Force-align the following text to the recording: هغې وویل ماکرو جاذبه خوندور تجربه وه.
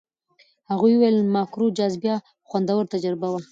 هغې 0.69 0.91
وویل 0.95 1.17
ماکرو 1.33 1.65
جاذبه 1.77 2.13
خوندور 2.49 2.83
تجربه 2.93 3.27
وه. 3.31 3.41